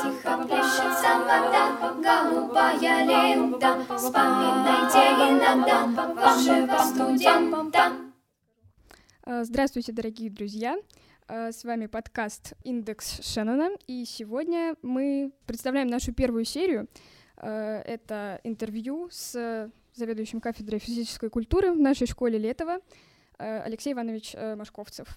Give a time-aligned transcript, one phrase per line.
[0.00, 7.92] Тихо плещется вода, голубая лента, Вспоминайте иногда вашего студента.
[9.24, 10.78] А, Здравствуйте, дорогие друзья!
[11.26, 16.86] А, С вами подкаст «Индекс Шеннона», и сегодня мы представляем нашу первую серию.
[17.36, 22.78] А, Это интервью с заведующим кафедрой физической культуры в нашей школе Летова
[23.36, 25.08] Алексей Иванович Машковцев.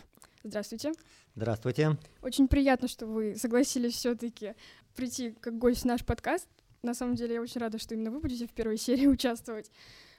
[0.43, 0.93] Здравствуйте.
[1.35, 1.97] Здравствуйте.
[2.21, 4.55] Очень приятно, что вы согласились все-таки
[4.95, 6.47] прийти как гость в наш подкаст.
[6.81, 9.71] На самом деле, я очень рада, что именно вы будете в первой серии участвовать.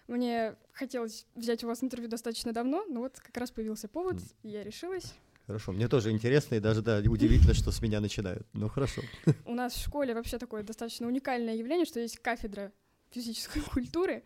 [0.07, 4.23] Мне хотелось взять у вас интервью достаточно давно, но вот как раз появился повод, Мгм.
[4.45, 5.15] и я решилась.
[5.47, 8.47] Хорошо, мне тоже интересно и даже да, удивительно, что с меня начинают.
[8.53, 9.03] Ну хорошо.
[9.47, 12.73] У нас в школе вообще такое достаточно уникальное явление, что есть кафедра
[13.11, 14.23] физической культуры,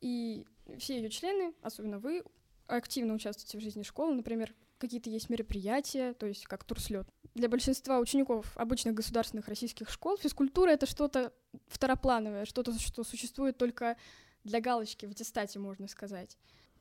[0.00, 0.44] и
[0.78, 2.24] все ее члены, особенно вы,
[2.66, 4.14] активно участвуете в жизни школы.
[4.14, 7.06] Например, какие-то есть мероприятия, то есть как турслет.
[7.34, 11.32] Для большинства учеников обычных государственных российских школ физкультура— это что-то
[11.68, 13.96] второплановое, что-то, что существует только
[14.42, 16.36] для галочки в аттестате, можно сказать.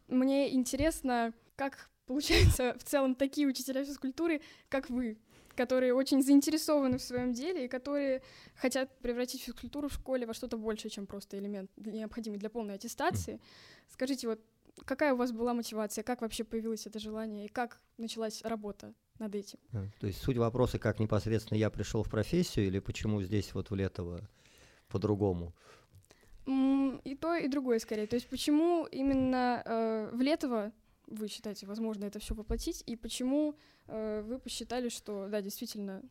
[0.07, 5.19] Мне интересно, как получается в целом такие учителя физкультуры, как вы,
[5.55, 8.23] которые очень заинтересованы в своем деле и которые
[8.55, 13.39] хотят превратить физкультуру в школе во что-то большее, чем просто элемент, необходимый для полной аттестации.
[13.87, 14.41] Скажите, вот
[14.85, 19.35] какая у вас была мотивация, как вообще появилось это желание и как началась работа над
[19.35, 19.59] этим?
[19.73, 23.69] А, То есть суть вопроса, как непосредственно я пришел в профессию или почему здесь вот
[23.69, 24.27] в Летово
[24.87, 25.53] по-другому?
[26.47, 28.07] И то, и другое скорее.
[28.07, 30.71] То есть почему именно э, в Летово
[31.07, 33.55] вы считаете, возможно, это все воплотить, и почему
[33.87, 36.01] э, вы посчитали, что, да, действительно,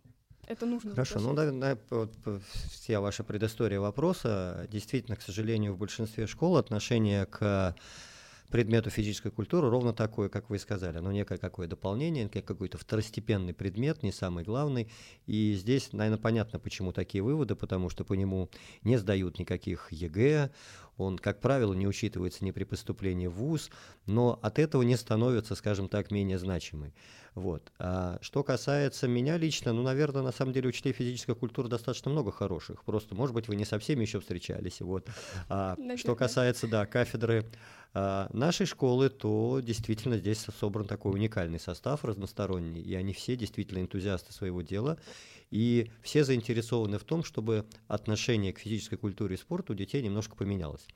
[0.46, 1.52] это нужно Хорошо, ну, воплощать?
[1.54, 4.66] наверное, вот, п- вся ваша предыстория вопроса.
[4.70, 7.74] Действительно, к сожалению, в большинстве школ отношение к
[8.50, 10.98] предмету физической культуры ровно такое, как вы и сказали.
[10.98, 14.90] Оно некое какое дополнение, некий какой-то второстепенный предмет, не самый главный.
[15.26, 18.50] И здесь, наверное, понятно, почему такие выводы, потому что по нему
[18.82, 20.50] не сдают никаких ЕГЭ,
[20.96, 23.70] он, как правило, не учитывается ни при поступлении в ВУЗ,
[24.06, 26.92] но от этого не становится, скажем так, менее значимый.
[27.34, 27.70] Вот.
[27.78, 32.32] А что касается меня лично, ну, наверное, на самом деле учителей физической культуры достаточно много
[32.32, 32.84] хороших.
[32.84, 34.80] Просто, может быть, вы не со всеми еще встречались.
[34.80, 35.08] Вот.
[35.48, 37.46] А, что касается, да, кафедры
[37.92, 43.80] а, нашей школы, то действительно здесь собран такой уникальный состав разносторонний, и они все действительно
[43.80, 44.98] энтузиасты своего дела,
[45.50, 50.36] и все заинтересованы в том, чтобы отношение к физической культуре и спорту у детей немножко
[50.36, 50.86] поменялось.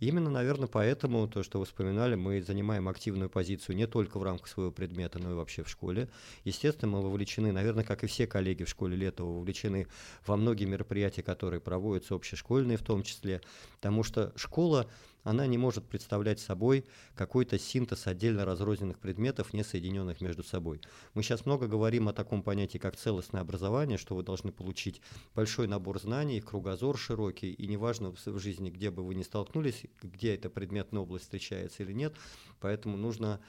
[0.00, 4.48] Именно, наверное, поэтому, то, что вы вспоминали, мы занимаем активную позицию не только в рамках
[4.48, 6.08] своего предмета, но и вообще в школе.
[6.42, 9.86] Естественно, мы вовлечены, наверное, как и все коллеги в школе Летова, вовлечены
[10.26, 13.42] во многие мероприятия, которые проводятся, общешкольные в том числе,
[13.76, 14.88] потому что школа,
[15.22, 16.84] она не может представлять собой
[17.14, 20.80] какой-то синтез отдельно разрозненных предметов, не соединенных между собой.
[21.14, 25.00] Мы сейчас много говорим о таком понятии, как целостное образование, что вы должны получить
[25.34, 30.34] большой набор знаний, кругозор широкий, и неважно в жизни, где бы вы ни столкнулись, где
[30.34, 32.14] эта предметная область встречается или нет,
[32.60, 33.40] поэтому нужно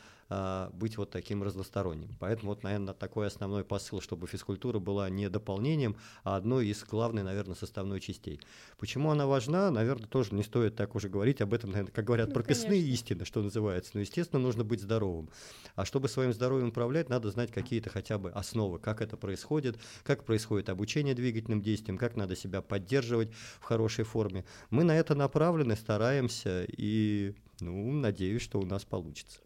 [0.73, 2.16] быть вот таким разносторонним.
[2.19, 7.23] Поэтому вот, наверное, такой основной посыл, чтобы физкультура была не дополнением, а одной из главной,
[7.23, 8.39] наверное, составной частей.
[8.78, 12.29] Почему она важна, наверное, тоже не стоит так уже говорить об этом, наверное, как говорят,
[12.29, 12.94] Ну, прописные конечно.
[12.94, 13.91] истины, что называется.
[13.94, 15.29] Но, естественно, нужно быть здоровым.
[15.75, 20.23] А чтобы своим здоровьем управлять, надо знать какие-то хотя бы основы, как это происходит, как
[20.25, 24.45] происходит обучение двигательным действиям, как надо себя поддерживать в хорошей форме.
[24.69, 29.39] Мы на это направлены, стараемся и, ну, надеюсь, что у нас получится.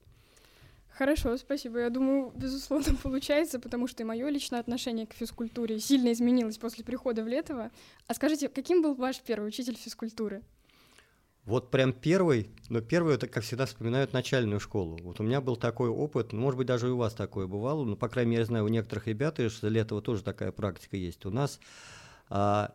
[0.98, 1.80] Хорошо, спасибо.
[1.80, 6.84] Я думаю, безусловно, получается, потому что и мое личное отношение к физкультуре сильно изменилось после
[6.84, 7.70] прихода в Летово.
[8.08, 10.42] А скажите, каким был ваш первый учитель физкультуры?
[11.46, 14.98] Вот прям первый, но первый, это, как всегда, вспоминают начальную школу.
[15.04, 17.86] Вот у меня был такой опыт, ну, может быть, даже и у вас такое бывало,
[17.86, 21.26] но, по крайней мере, я знаю, у некоторых ребят из Летова тоже такая практика есть.
[21.28, 21.60] У нас
[22.28, 22.74] а,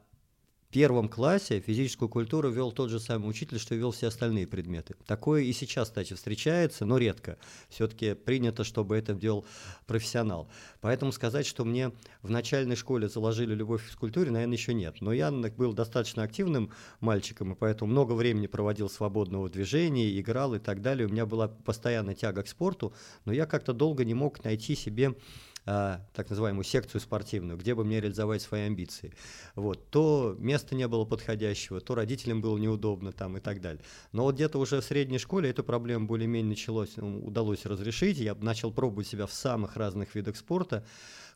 [0.73, 4.97] первом классе физическую культуру вел тот же самый учитель, что вел все остальные предметы.
[5.07, 7.37] Такое и сейчас, кстати, встречается, но редко.
[7.69, 9.45] Все-таки принято, чтобы это делал
[9.87, 10.49] профессионал.
[10.81, 14.97] Поэтому сказать, что мне в начальной школе заложили любовь к физкультуре, наверное, еще нет.
[15.03, 20.59] Но я был достаточно активным мальчиком, и поэтому много времени проводил свободного движения, играл и
[20.59, 21.07] так далее.
[21.07, 22.95] У меня была постоянная тяга к спорту,
[23.27, 25.15] но я как-то долго не мог найти себе
[25.65, 29.15] так называемую секцию спортивную, где бы мне реализовать свои амбиции.
[29.55, 29.91] Вот.
[29.91, 33.83] То места не было подходящего, то родителям было неудобно там и так далее.
[34.11, 38.19] Но вот где-то уже в средней школе эту проблему более-менее началось, удалось разрешить.
[38.19, 40.85] Я начал пробовать себя в самых разных видах спорта.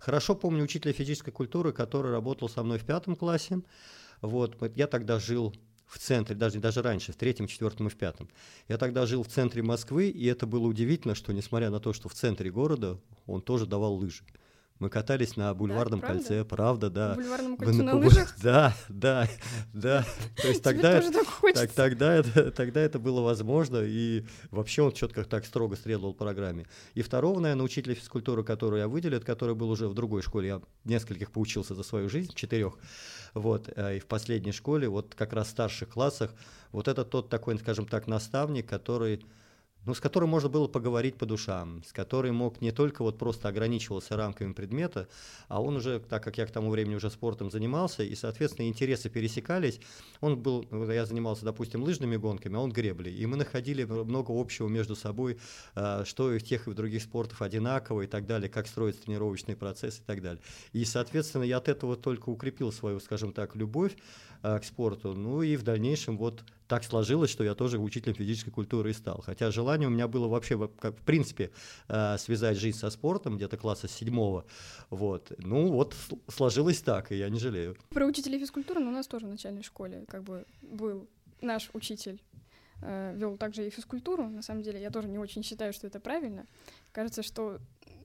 [0.00, 3.62] Хорошо помню учителя физической культуры, который работал со мной в пятом классе.
[4.22, 4.56] Вот.
[4.76, 5.55] Я тогда жил
[5.87, 8.29] в центре, даже, даже раньше, в третьем, четвертом и в пятом.
[8.69, 12.09] Я тогда жил в центре Москвы, и это было удивительно, что несмотря на то, что
[12.09, 14.25] в центре города, он тоже давал лыжи.
[14.78, 16.19] Мы катались на бульварном правда?
[16.19, 17.14] кольце, правда, да.
[17.14, 18.37] бульварном Вы кольцу на побу- лыжах?
[18.43, 19.26] Да, да,
[19.73, 20.05] да.
[20.37, 21.00] То есть тогда
[21.55, 26.67] так тогда, это, тогда это было возможно, и вообще он четко так строго следовал программе.
[26.94, 30.62] И второго, наверное, учителя физкультуры, которого я выделил, который был уже в другой школе, я
[30.84, 32.75] нескольких поучился за свою жизнь, четырех,
[33.32, 36.34] вот, э, и в последней школе, вот как раз в старших классах,
[36.72, 39.25] вот это тот такой, скажем так, наставник, который
[39.87, 43.49] ну, с которым можно было поговорить по душам, с которым мог не только вот просто
[43.49, 45.09] ограничивался рамками предмета,
[45.49, 49.09] а он уже, так как я к тому времени уже спортом занимался, и, соответственно, интересы
[49.09, 49.81] пересекались,
[50.21, 54.38] он был, ну, я занимался, допустим, лыжными гонками, а он греблей, и мы находили много
[54.38, 55.38] общего между собой,
[55.75, 59.00] а, что и в тех, и в других спортах одинаково и так далее, как строить
[59.00, 60.43] тренировочный процесс и так далее.
[60.73, 63.97] И, соответственно, я от этого только укрепил свою, скажем так, любовь
[64.43, 68.91] к спорту, ну и в дальнейшем вот так сложилось, что я тоже учителем физической культуры
[68.91, 69.21] и стал.
[69.23, 71.50] Хотя желание у меня было вообще, во- как, в принципе,
[71.88, 74.44] э, связать жизнь со спортом, где-то класса седьмого.
[74.91, 75.33] Вот.
[75.38, 75.94] Ну вот
[76.29, 77.77] сложилось так, и я не жалею.
[77.91, 81.06] Про учителей физкультуры, но у нас тоже в начальной школе как бы был
[81.41, 82.21] наш учитель,
[82.82, 84.29] э, вел также и физкультуру.
[84.29, 86.47] На самом деле, я тоже не очень считаю, что это правильно.
[86.93, 87.59] Кажется, что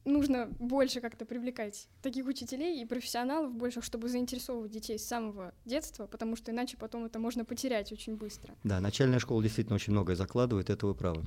[0.05, 6.07] нужно больше как-то привлекать таких учителей и профессионалов больше, чтобы заинтересовывать детей с самого детства,
[6.07, 8.55] потому что иначе потом это можно потерять очень быстро.
[8.63, 11.23] Да, начальная школа действительно очень многое закладывает, это вы правы.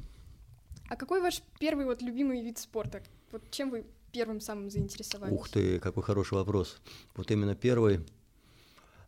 [0.89, 3.03] А какой ваш первый вот любимый вид спорта?
[3.33, 5.35] Вот чем вы первым самым заинтересовались?
[5.35, 6.79] Ух ты, какой хороший вопрос.
[7.15, 8.01] Вот именно первый.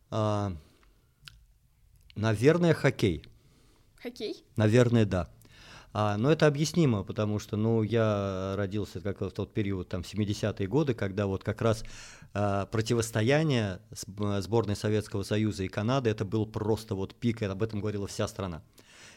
[0.09, 0.53] А,
[2.15, 3.23] наверное, хоккей.
[4.01, 4.43] Хоккей?
[4.55, 5.29] Наверное, да.
[5.99, 10.67] А, но это объяснимо, потому что, ну, я родился как в тот период, там, 70-е
[10.67, 11.83] годы, когда вот как раз
[12.35, 17.79] а, противостояние сборной Советского Союза и Канады, это был просто вот пик, и об этом
[17.79, 18.61] говорила вся страна.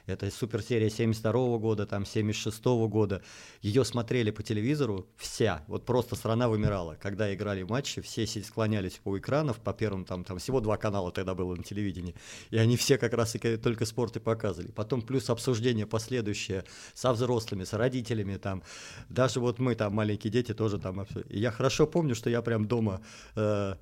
[0.06, 3.22] Это суперсерия 72 года, там 76 года.
[3.62, 5.62] Ее смотрели по телевизору вся.
[5.66, 6.96] Вот просто страна вымирала.
[7.00, 11.34] Когда играли матчи, все склонялись по экранов, по первым там, там всего два канала тогда
[11.34, 12.14] было на телевидении.
[12.50, 14.70] И они все как раз и только спорт и показывали.
[14.70, 16.64] Потом плюс обсуждение последующее
[16.94, 18.62] со взрослыми, с родителями там.
[19.08, 21.06] Даже вот мы там, маленькие дети, тоже там.
[21.28, 23.00] И я хорошо помню, что я прям дома
[23.36, 23.74] э,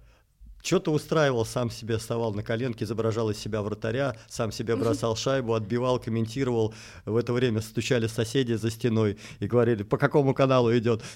[0.69, 5.55] что-то устраивал, сам себе вставал на коленки, изображал из себя вратаря, сам себе бросал шайбу,
[5.55, 6.75] отбивал, комментировал.
[7.07, 11.03] В это время стучали соседи за стеной и говорили, по какому каналу идет.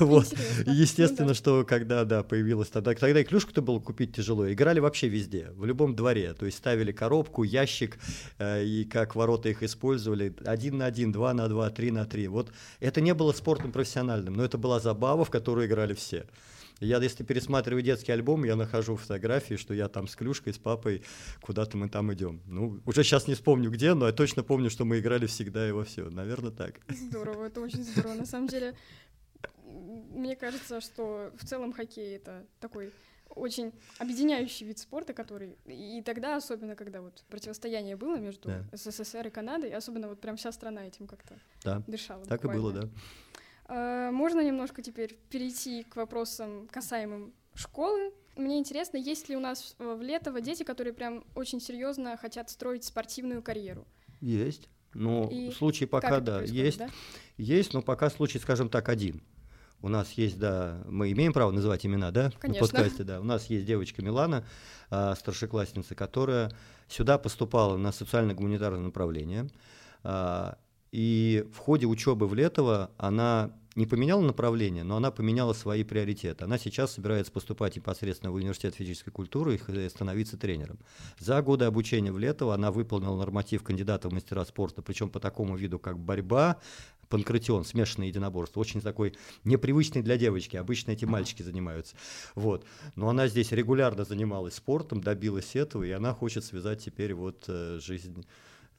[0.00, 0.26] Вот.
[0.66, 1.34] Естественно, Ну да.
[1.34, 5.66] что когда, да, появилась тогда, тогда и клюшку-то было купить тяжело, играли вообще везде, в
[5.66, 7.98] любом дворе, то есть ставили коробку, ящик,
[8.38, 12.26] э, и как ворота их использовали, один на один, два на два, три на три,
[12.28, 16.24] вот это не было спортом профессиональным, но это была забава, в которую играли все.
[16.82, 21.02] Я, если пересматриваю детский альбом, я нахожу фотографии, что я там с клюшкой, с папой,
[21.40, 22.42] куда-то мы там идем.
[22.46, 25.72] Ну, уже сейчас не вспомню где, но я точно помню, что мы играли всегда и
[25.72, 26.10] во все.
[26.10, 26.80] Наверное, так.
[26.88, 28.14] Здорово, это очень здорово.
[28.14, 28.74] На самом деле,
[29.64, 32.92] мне кажется, что в целом хоккей это такой
[33.34, 38.64] очень объединяющий вид спорта, который и тогда, особенно когда вот противостояние было между Да.
[38.72, 42.24] СССР и Канадой, особенно вот прям вся страна этим как-то Да, дышала.
[42.26, 42.82] так и было, буквально.
[42.82, 42.88] да.
[43.74, 48.12] А, Можно немножко теперь перейти к вопросам, касаемым школы.
[48.36, 52.50] Мне интересно, есть ли у нас в в Летово дети, которые прям очень серьезно хотят
[52.50, 53.86] строить спортивную карьеру?
[54.20, 54.68] Есть.
[54.92, 56.78] Ну, И случай пока, да, есть.
[56.78, 56.90] да?
[57.38, 59.22] Есть, но пока случай, скажем так, один.
[59.80, 62.66] У нас есть, да, мы имеем право называть имена, да, Конечно.
[62.66, 63.20] в подкасте, да.
[63.20, 64.44] У нас есть девочка Милана,
[64.90, 66.52] а, старшеклассница, которая
[66.88, 69.48] сюда поступала на социально-гуманитарное направление.
[70.92, 76.44] И в ходе учебы в Летово она не поменяла направление, но она поменяла свои приоритеты.
[76.44, 80.78] Она сейчас собирается поступать непосредственно в университет физической культуры и становиться тренером.
[81.18, 85.56] За годы обучения в Летово она выполнила норматив кандидата в мастера спорта, причем по такому
[85.56, 86.58] виду, как борьба,
[87.08, 91.96] панкратион, смешанное единоборство, очень такой непривычный для девочки, обычно эти мальчики занимаются.
[92.34, 92.66] Вот.
[92.96, 97.78] Но она здесь регулярно занималась спортом, добилась этого, и она хочет связать теперь вот э,
[97.80, 98.26] жизнь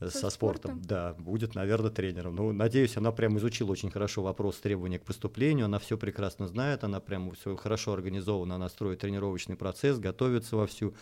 [0.10, 0.72] Со со спортом.
[0.72, 0.82] спортом?
[0.88, 2.36] Да, будет, наверное, тренером.
[2.36, 6.84] Ну, надеюсь, она прям изучила очень хорошо вопрос требования к поступлению, она все прекрасно знает,
[6.84, 10.94] она прям все хорошо организована, она строит тренировочный процесс, готовится вовсю.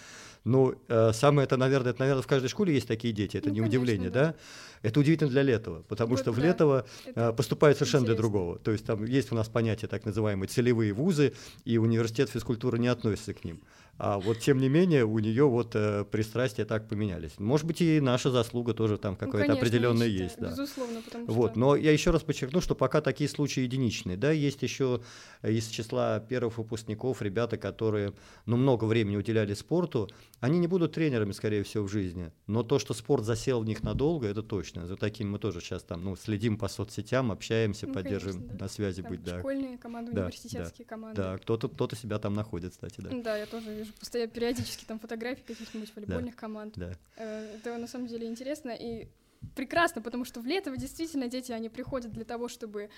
[0.44, 3.54] Ну, э, самое это, наверное, это, наверное, в каждой школе есть такие дети, это Ну,
[3.54, 4.26] не конечно, удивление, да.
[4.26, 4.36] да?
[4.82, 8.14] Это удивительно для Летова, потому Вот что в да, Летово это э, поступают совершенно для
[8.16, 8.30] интересно.
[8.32, 8.60] другого.
[8.60, 11.34] То есть там есть у нас понятие так называемые целевые вузы,
[11.66, 13.62] и университет физкультуры не относится к ним.
[14.04, 17.34] А вот тем не менее у нее вот э, пристрастия так поменялись.
[17.38, 20.50] Может быть и наша заслуга тоже там какая-то ну, определенная считаю, есть, да.
[20.50, 21.60] Безусловно, потому Вот, что...
[21.60, 25.02] но я еще раз подчеркну, что пока такие случаи единичные, да, есть еще
[25.44, 28.16] из числа первых выпускников ребята, которые,
[28.48, 32.80] ну, много времени уделяли спорту, они не будут тренерами, скорее всего, в жизни, но то,
[32.80, 34.88] что спорт засел в них надолго, это точно.
[34.88, 38.66] За таким мы тоже сейчас там, ну, следим по соцсетям, общаемся, Ну, поддерживаем конечно, да.
[38.66, 39.38] на связи Там быть, да.
[39.38, 41.22] Школьные команды, Да, университетские команды.
[41.22, 43.12] Да, кто-то кто себя там находит, кстати, да.
[43.12, 46.78] Да, я тоже вижу постоянно периодически там фотографии каких-нибудь волейбольных команд.
[47.18, 49.08] Э, Это на самом деле интересно и
[49.56, 52.90] прекрасно, потому что в Летово действительно дети, они приходят для того, чтобы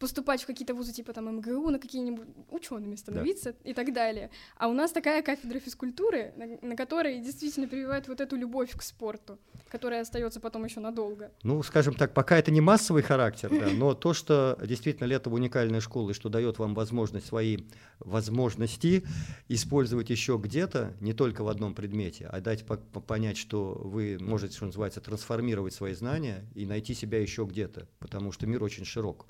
[0.00, 4.30] поступать в какие-то вузы типа там МГУ, на какие-нибудь учеными становиться и так далее.
[4.56, 8.82] А у нас такая кафедра физкультуры, на, на которой действительно прививают вот эту любовь к
[8.82, 9.38] спорту,
[9.68, 11.30] которая остается потом еще надолго.
[11.42, 15.80] Ну, скажем так, пока это не массовый характер, да, но то, что действительно Летово уникальная
[15.80, 17.58] школа, и что дает вам возможность свои
[17.98, 19.04] возможности
[19.48, 24.56] использовать еще где-то, не только в одном предмете, а дать по- понять, что вы можете,
[24.56, 29.26] что называется, трансформировать свои знания и найти себя еще где-то, потому что мир очень широк.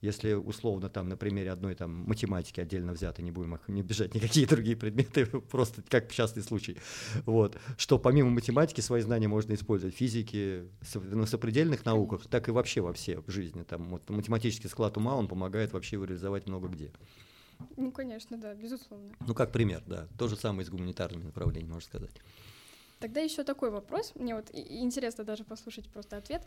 [0.00, 4.46] Если условно там на примере одной там математики отдельно взятой, не будем не бежать никакие
[4.46, 6.78] другие предметы, просто как частный случай,
[7.26, 12.52] вот, что помимо математики свои знания можно использовать в физике, на сопредельных науках, так и
[12.52, 13.64] вообще во всей жизни.
[13.64, 16.92] Там вот математический склад ума, он помогает вообще его реализовать много где.
[17.76, 19.10] Ну, конечно, да, безусловно.
[19.26, 20.06] Ну, как пример, да.
[20.16, 22.14] То же самое с гуманитарными направлениями, можно сказать.
[23.00, 24.12] Тогда еще такой вопрос.
[24.14, 26.46] Мне вот интересно даже послушать просто ответ.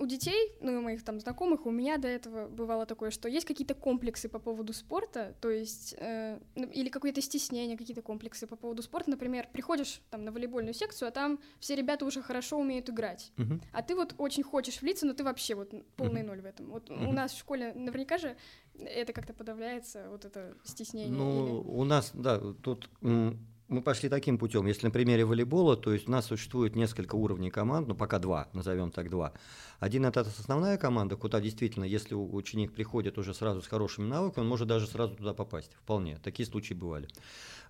[0.00, 3.28] У детей, ну и у моих там знакомых, у меня до этого бывало такое, что
[3.28, 8.46] есть какие-то комплексы по поводу спорта, то есть э, ну, или какое-то стеснение, какие-то комплексы
[8.46, 9.10] по поводу спорта.
[9.10, 13.30] Например, приходишь там на волейбольную секцию, а там все ребята уже хорошо умеют играть.
[13.36, 13.60] Мгм.
[13.74, 16.28] А ты вот очень хочешь влиться, но ты вообще вот полный Мгм.
[16.30, 16.70] ноль в этом.
[16.70, 17.14] Вот у Мгм.
[17.14, 18.36] нас в школе наверняка же
[18.78, 21.10] это как-то подавляется, вот это стеснение.
[21.12, 23.38] Ну, или- у нас, да, тут м,
[23.70, 24.66] мы пошли таким путем.
[24.66, 28.48] Если на примере волейбола, то есть у нас существует несколько уровней команд, ну пока два,
[28.52, 29.32] назовем так два.
[29.78, 34.48] Один это основная команда, куда действительно, если ученик приходит уже сразу с хорошими навыками, он
[34.48, 35.72] может даже сразу туда попасть.
[35.74, 36.18] Вполне.
[36.22, 37.08] Такие случаи бывали.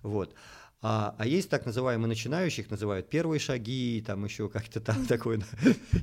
[0.01, 0.33] Вот.
[0.81, 5.43] А, а есть так называемые начинающих, называют первые шаги, там еще как-то там такой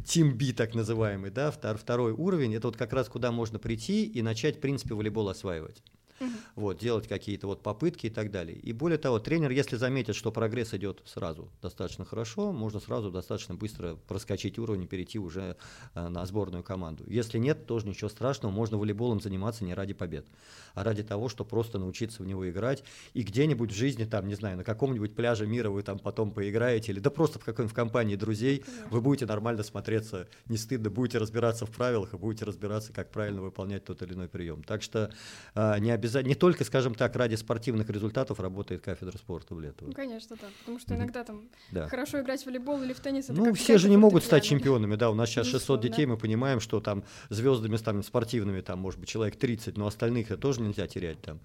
[0.07, 4.05] тим би так называемый, да, втор- второй уровень, это вот как раз куда можно прийти
[4.05, 5.83] и начать, в принципе, волейбол осваивать
[6.21, 6.33] Мгм.
[6.57, 8.57] вот, делать какие-то вот попытки и так далее.
[8.59, 13.55] И более того, тренер, если заметит, что прогресс идет сразу достаточно хорошо, можно сразу достаточно
[13.55, 15.57] быстро проскочить уровень и перейти уже
[15.95, 17.05] э, на сборную команду.
[17.07, 20.27] Если нет, тоже ничего страшного, можно волейболом заниматься не ради побед,
[20.75, 22.83] а ради того, чтобы просто научиться в него играть
[23.15, 26.93] и где-нибудь в жизни, там, не знаю, на каком-нибудь пляже мира вы там потом поиграете,
[26.93, 31.67] или да просто в какой-нибудь компании друзей, вы будете нормально смотреться, не стыдно, будете разбираться
[31.67, 34.63] в правилах и будете разбираться, как правильно выполнять тот или иной прием.
[34.63, 35.13] Так что
[35.55, 39.89] а, не обязательно, не только, скажем так, ради спортивных результатов работает кафедра спорта в Летово.
[39.89, 40.49] Ну, конечно, да.
[40.59, 41.89] Потому что иногда там Да.
[41.89, 43.25] хорошо играть в волейбол или в теннис.
[43.25, 45.83] это Ну, все же не могут стать чемпионами, да, у нас сейчас 600 Безусловно.
[45.83, 50.31] детей, мы понимаем, что там звездами там, спортивными, там, может быть, человек 30, но остальных
[50.31, 51.41] это тоже нельзя терять там.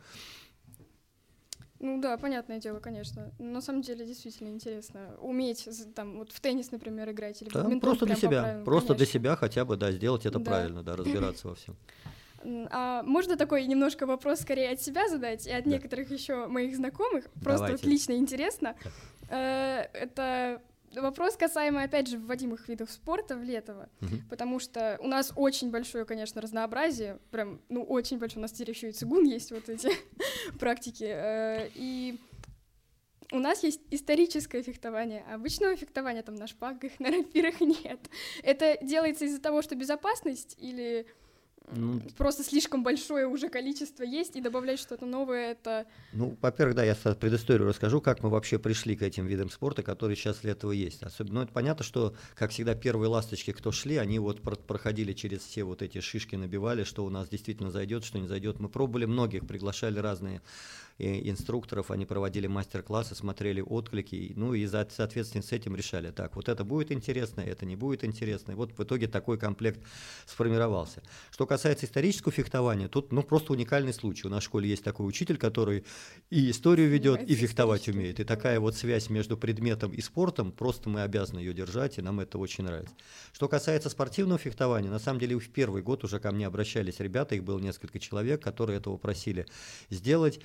[1.80, 3.32] Ну да, понятное дело, конечно.
[3.40, 8.06] На самом деле действительно интересно уметь там вот в теннис, например, играть или Да, просто
[8.06, 9.20] для себя, просто для конечно.
[9.20, 10.46] себя хотя бы, да, сделать это Да.
[10.46, 11.76] правильно, да, разбираться во всем.
[12.72, 15.70] А можно такой немножко вопрос скорее от себя задать и от Да.
[15.70, 17.26] некоторых еще моих знакомых?
[17.44, 17.88] Просто вот Давайте.
[17.90, 18.76] лично интересно.
[19.30, 20.62] Э, Это
[20.96, 23.90] вопрос касаемо, опять же, вводимых видов спорта в Летово.
[24.02, 24.22] Мгм.
[24.30, 28.40] Потому что у нас очень большое, конечно, разнообразие, прям, ну, очень большое.
[28.40, 29.90] У нас теперь еще и цигун есть, вот эти
[30.60, 31.06] практики.
[31.08, 32.20] э, И
[33.32, 38.00] у нас есть историческое фехтование, а обычного фехтования там на шпагах, на рапирах нет.
[38.44, 41.08] Это делается из-за того, что безопасность или
[41.76, 45.86] Ну, просто слишком большое уже количество есть, и добавлять что-то новое, это...
[46.12, 50.16] Ну, во-первых, да, я предысторию расскажу, как мы вообще пришли к этим видам спорта, которые
[50.16, 51.04] сейчас для этого есть.
[51.04, 55.14] Особенно, ну, это понятно, что, как всегда, первые ласточки, кто шли, они вот про- проходили
[55.14, 58.60] через все вот эти шишки, набивали, что у нас действительно зайдет, что не зайдет.
[58.60, 60.42] Мы пробовали многих, приглашали разные
[60.98, 66.50] инструкторов, они проводили мастер-классы, смотрели отклики, ну и, за- соответственно, с этим решали, так, вот
[66.50, 68.52] это будет интересно, это не будет интересно.
[68.52, 69.82] И вот в итоге такой комплект
[70.26, 71.02] сформировался.
[71.32, 74.28] Что касается исторического фехтования, тут, ну, просто уникальный случай.
[74.28, 75.86] У нас в школе есть такой учитель, который
[76.30, 78.20] и историю ведет, и фехтовать умеет.
[78.20, 82.20] И такая вот связь между предметом и спортом, просто мы обязаны ее держать, и нам
[82.20, 82.96] это очень нравится.
[83.32, 87.36] Что касается спортивного фехтования, на самом деле в первый год уже ко мне обращались ребята,
[87.36, 89.46] их было несколько человек, которые этого просили
[89.90, 90.40] сделать.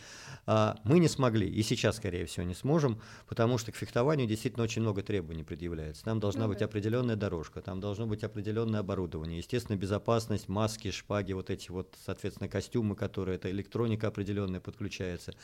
[0.50, 4.64] А, мы не смогли, и сейчас, скорее всего, не сможем, потому что к фехтованию действительно
[4.64, 6.02] очень много требований предъявляется.
[6.05, 6.64] Там должна Ну быть да.
[6.64, 12.49] определенная дорожка, там должно быть определенное оборудование, естественно, безопасность, маски, шпаги, вот эти вот, соответственно,
[12.49, 15.35] костюмы, которые, это электроника определенная подключается.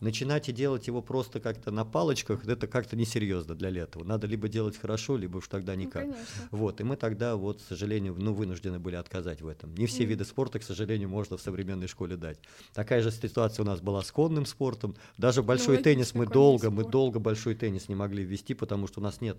[0.00, 4.02] Начинать и делать его просто как-то на палочках, это как-то несерьезно для этого.
[4.02, 6.04] Надо либо делать хорошо, либо уж тогда Ну, никак.
[6.04, 6.48] конечно.
[6.52, 9.74] Вот, и мы тогда, вот, к сожалению, ну, вынуждены были отказать в этом.
[9.74, 10.08] Не все Мгм.
[10.08, 12.38] виды спорта, к сожалению, можно в современной школе дать.
[12.72, 14.94] Такая же ситуация у нас была с конным спортом.
[15.18, 19.00] Даже большой теннис логично, мы долго, мы долго большой теннис не могли ввести, потому что
[19.00, 19.36] у нас нет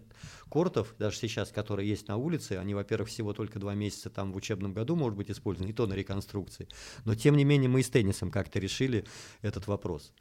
[0.50, 2.54] кортов, даже сейчас, которые есть на улице.
[2.54, 5.88] Они, во-первых, всего только два месяца там в учебном году, может быть, использованы, и то
[5.88, 6.68] на реконструкции.
[7.06, 9.06] Но, тем не менее, мы и с теннисом как-то решили
[9.42, 10.12] этот вопрос.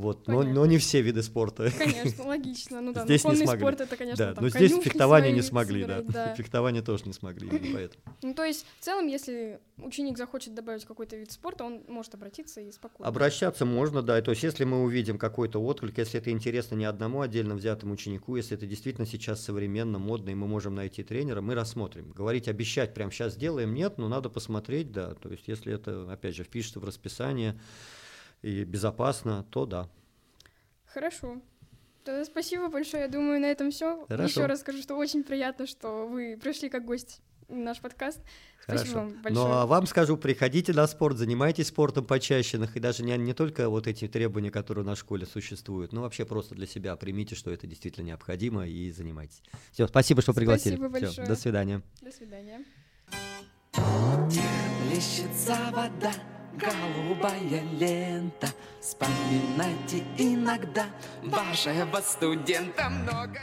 [0.00, 1.70] Вот, но, но не все виды спорта.
[1.76, 2.80] Конечно, логично.
[2.80, 3.60] Ну да, Здесь не смогли.
[3.60, 5.98] спорт это, конечно, Да, там но здесь фехтование не смогли, да.
[5.98, 8.02] собирать, Фехтование тоже не смогли, поэтому.
[8.22, 12.62] Ну, то есть, в целом, если ученик захочет добавить какой-то вид спорта, он может обратиться
[12.62, 13.06] и спокойно.
[13.08, 14.20] Обращаться можно, да.
[14.22, 18.36] То есть, если мы увидим какой-то отклик, если это интересно не одному отдельно взятому ученику,
[18.36, 22.10] если это действительно сейчас современно, модно, и мы можем найти тренера, мы рассмотрим.
[22.12, 25.12] Говорить, обещать прямо сейчас сделаем, нет, но надо посмотреть, да.
[25.14, 27.60] То есть, если это, опять же, впишется в расписание
[28.42, 29.88] и безопасно, то да.
[30.86, 31.40] Хорошо.
[32.04, 33.04] Тогда спасибо большое.
[33.04, 34.06] Я думаю, на этом все.
[34.08, 38.20] Еще раз скажу, что очень приятно, что вы пришли как гость наш подкаст.
[38.62, 38.94] Спасибо Хорошо.
[39.00, 39.34] вам большое.
[39.34, 43.32] Ну а вам скажу, приходите на спорт, занимайтесь спортом почаще, нах- и даже не, не
[43.34, 46.94] только вот эти требования, которые у нас в школе существуют, но вообще просто для себя
[46.96, 49.42] примите, что это действительно необходимо, и занимайтесь.
[49.72, 50.76] Все, спасибо, что пригласили.
[50.76, 51.26] Спасибо Всё, большое.
[51.28, 51.82] до свидания.
[52.00, 52.64] До свидания.
[55.72, 56.12] Вода,
[56.54, 58.48] голубая лента
[58.80, 60.86] Вспоминайте иногда
[61.22, 63.40] Вашего студента много